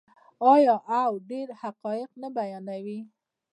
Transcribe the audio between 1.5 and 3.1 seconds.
حقایق نه بیانوي؟